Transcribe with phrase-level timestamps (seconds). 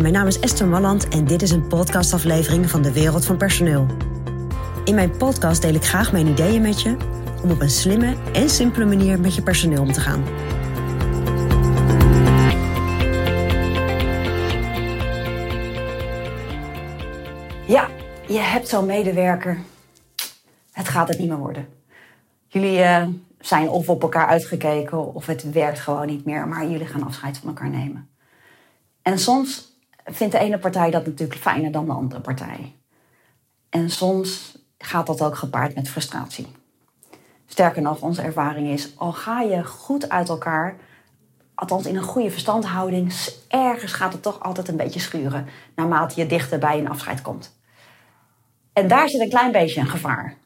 [0.00, 3.86] Mijn naam is Esther Malland en dit is een podcastaflevering van de Wereld van Personeel.
[4.84, 6.96] In mijn podcast deel ik graag mijn ideeën met je
[7.42, 10.24] om op een slimme en simpele manier met je personeel om te gaan.
[17.66, 17.88] Ja,
[18.26, 19.58] je hebt zo'n medewerker.
[20.72, 21.68] Het gaat het niet meer worden.
[22.46, 23.06] Jullie uh,
[23.40, 27.38] zijn of op elkaar uitgekeken of het werkt gewoon niet meer, maar jullie gaan afscheid
[27.38, 28.08] van elkaar nemen.
[29.02, 29.74] En soms
[30.06, 32.74] vindt de ene partij dat natuurlijk fijner dan de andere partij.
[33.68, 36.46] En soms gaat dat ook gepaard met frustratie.
[37.46, 40.76] Sterker nog, onze ervaring is, al ga je goed uit elkaar,
[41.54, 43.12] althans in een goede verstandhouding,
[43.48, 47.58] ergens gaat het toch altijd een beetje schuren naarmate je dichter bij een afscheid komt.
[48.72, 50.36] En daar zit een klein beetje een gevaar.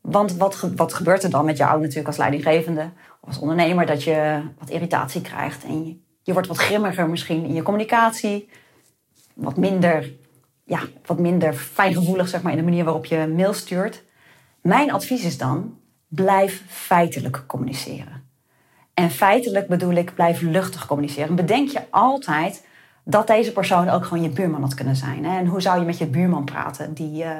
[0.00, 2.90] Want wat, wat gebeurt er dan met jou natuurlijk als leidinggevende
[3.20, 3.86] of als ondernemer?
[3.86, 8.48] Dat je wat irritatie krijgt en je, je wordt wat grimmiger misschien in je communicatie.
[9.38, 10.12] Wat minder,
[10.64, 14.04] ja, wat minder fijngevoelig zeg maar, in de manier waarop je mail stuurt.
[14.62, 18.22] Mijn advies is dan, blijf feitelijk communiceren.
[18.94, 21.34] En feitelijk bedoel ik, blijf luchtig communiceren.
[21.34, 22.66] Bedenk je altijd
[23.04, 25.24] dat deze persoon ook gewoon je buurman had kunnen zijn.
[25.24, 25.38] Hè?
[25.38, 27.30] En hoe zou je met je buurman praten die, uh,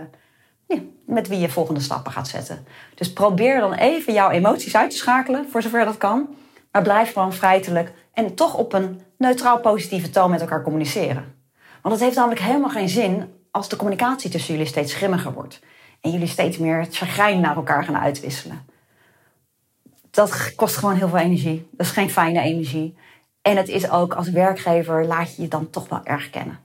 [0.67, 2.67] ja, met wie je volgende stappen gaat zetten?
[2.95, 6.29] Dus probeer dan even jouw emoties uit te schakelen, voor zover dat kan.
[6.73, 11.38] Maar blijf gewoon feitelijk en toch op een neutraal positieve toon met elkaar communiceren.
[11.83, 15.61] Want het heeft namelijk helemaal geen zin als de communicatie tussen jullie steeds grimmiger wordt.
[16.01, 18.67] En jullie steeds meer het chagrijn naar elkaar gaan uitwisselen.
[20.11, 21.69] Dat kost gewoon heel veel energie.
[21.73, 22.97] Dat is geen fijne energie.
[23.43, 26.59] En het is ook als werkgever laat je je dan toch wel erg kennen.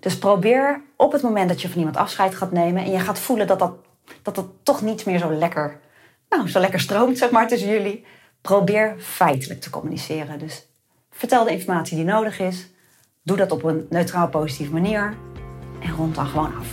[0.00, 3.18] Dus probeer op het moment dat je van iemand afscheid gaat nemen en je gaat
[3.18, 3.74] voelen dat dat,
[4.22, 5.80] dat, dat toch niet meer zo lekker,
[6.28, 8.04] nou, zo lekker stroomt zeg maar, tussen jullie.
[8.40, 10.38] Probeer feitelijk te communiceren.
[10.38, 10.66] Dus
[11.10, 12.68] vertel de informatie die nodig is.
[13.30, 15.14] Doe dat op een neutraal positieve manier.
[15.80, 16.66] En rond dan gewoon af.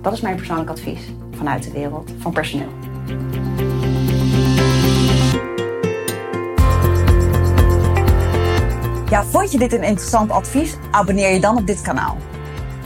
[0.00, 1.00] Dat is mijn persoonlijk advies
[1.30, 2.68] vanuit de wereld van personeel.
[9.08, 10.76] Ja, vond je dit een interessant advies?
[10.90, 12.16] Abonneer je dan op dit kanaal.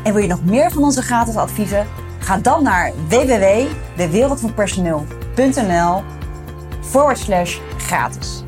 [0.04, 1.86] En wil je nog meer van onze gratis adviezen?
[2.18, 6.02] Ga dan naar www.dewereldvanpersoneel.nl
[6.80, 8.44] forward slash gratis.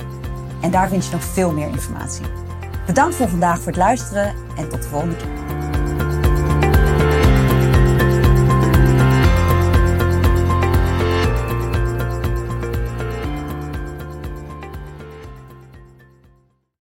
[0.60, 2.47] En daar vind je nog veel meer informatie.
[2.88, 5.47] Bedankt voor vandaag voor het luisteren en tot de volgende keer.